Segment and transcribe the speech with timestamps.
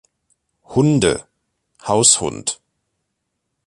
[0.65, 1.27] Hunde,
[1.85, 2.59] Haushund